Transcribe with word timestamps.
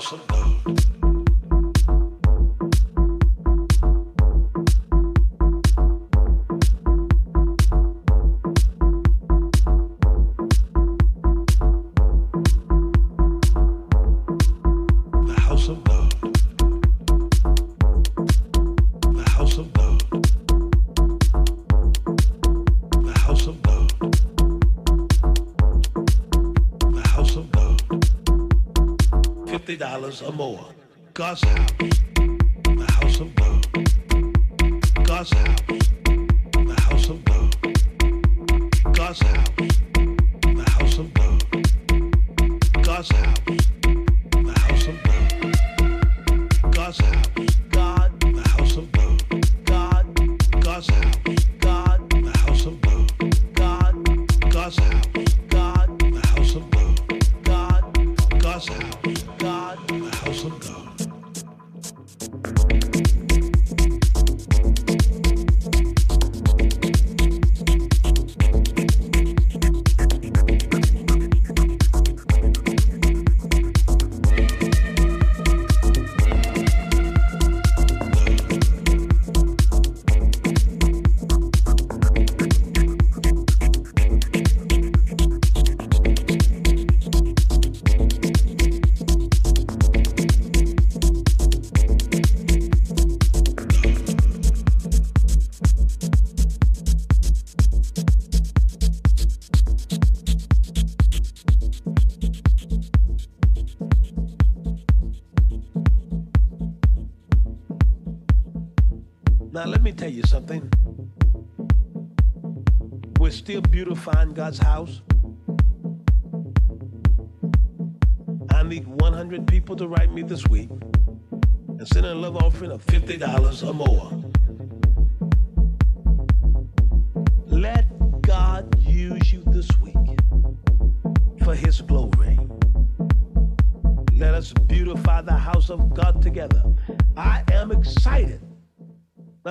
special 0.00 0.18
need. 0.66 0.89
dollars 30.00 30.22
or 30.22 30.32
more. 30.32 30.66
God's 31.12 31.42
Howard. 31.42 32.09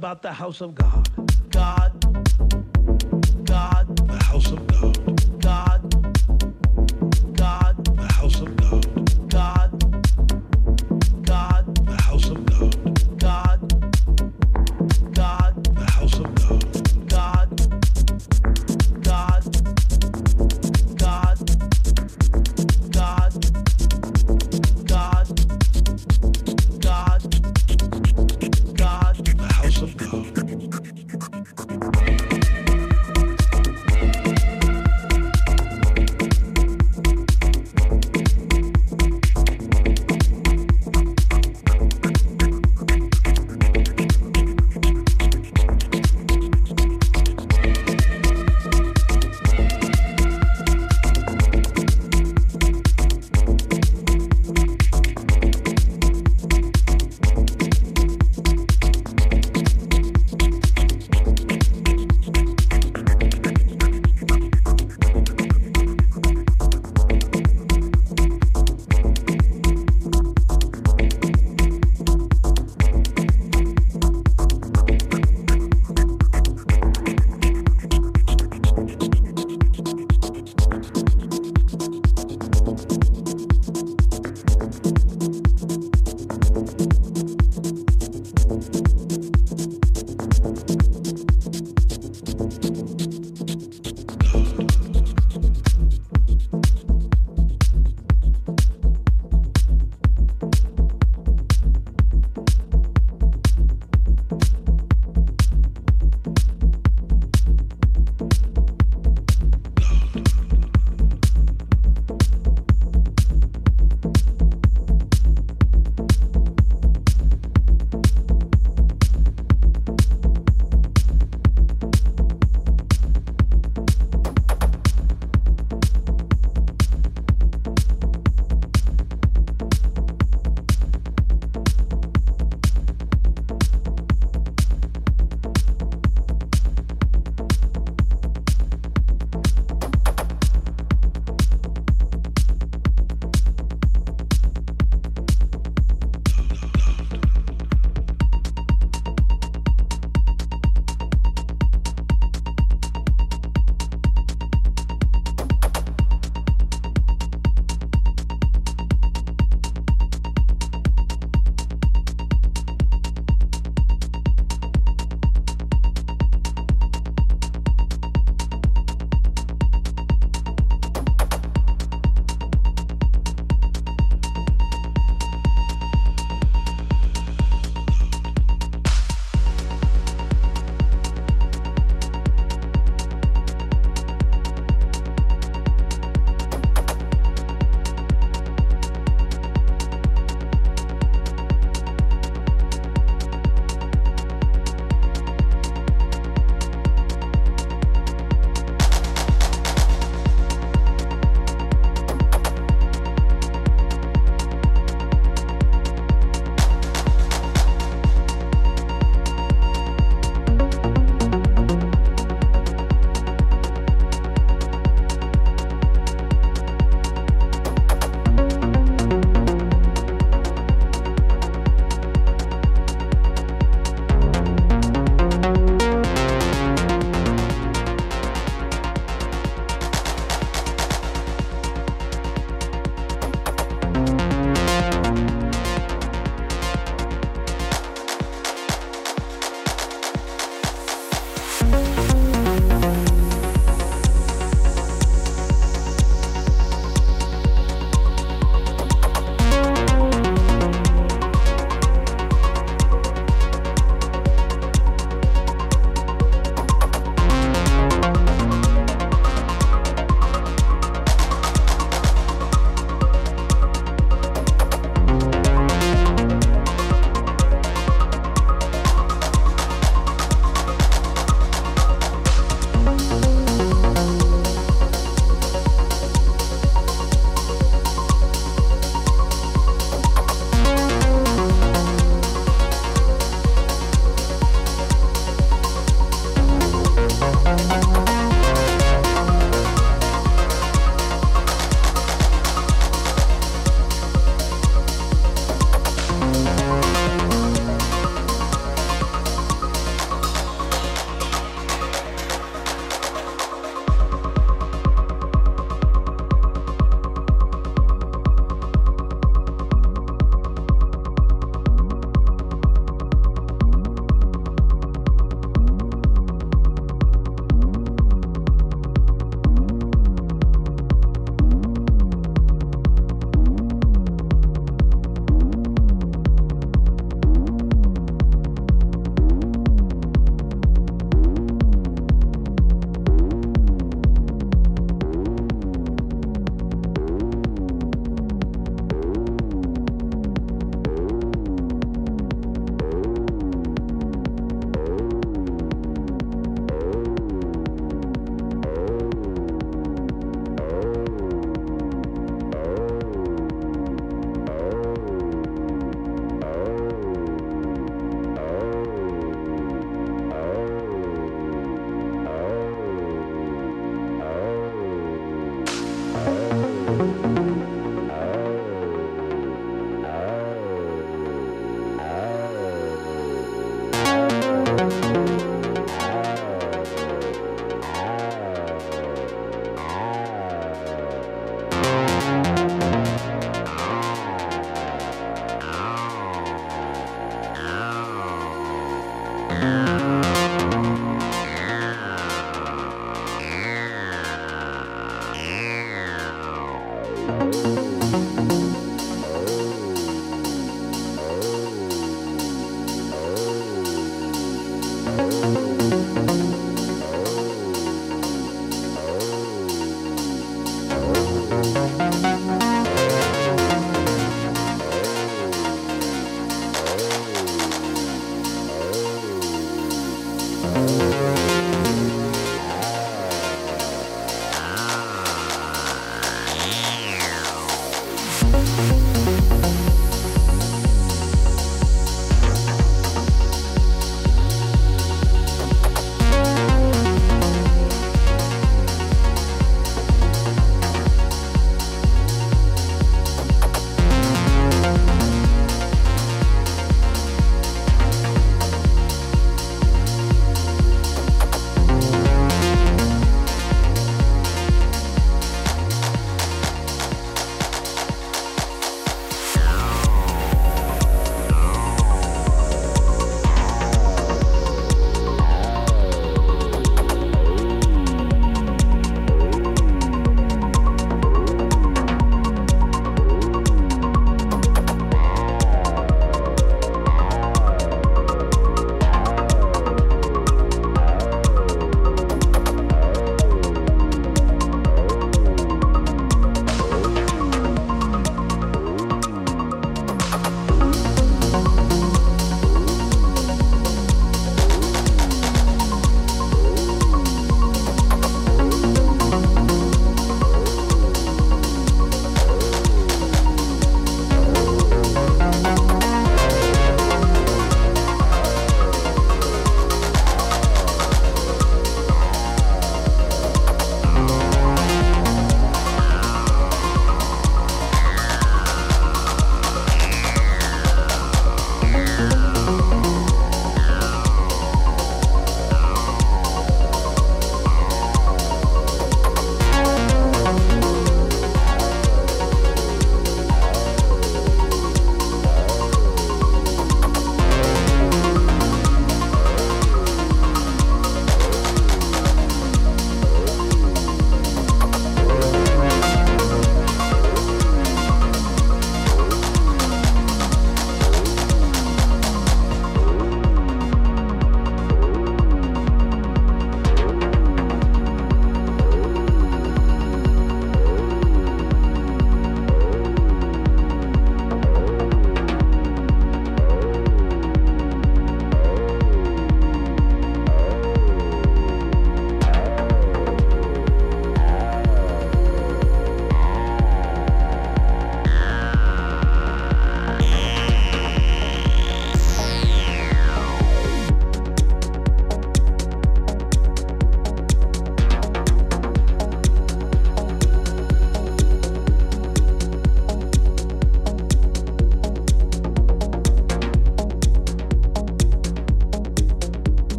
about 0.00 0.22
the 0.22 0.32
house 0.32 0.62
of 0.62 0.74
God. 0.74 1.09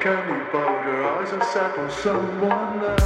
Like 0.00 0.08
a 0.08 0.16
cannonball, 0.16 0.82
her 0.82 1.04
eyes 1.04 1.30
are 1.30 1.44
set 1.44 1.76
on 1.76 1.90
someone 1.90 2.82
else. 2.82 2.99